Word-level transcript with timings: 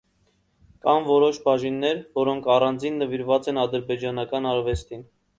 Կան 0.85 1.03
որոշ 1.09 1.39
բաժիններ, 1.43 1.99
որոնք 2.19 2.49
առանձին 2.53 2.97
նվիրված 3.01 3.49
են 3.53 3.59
ադրբեջանական 3.65 4.49
արվեստին։ 4.53 5.05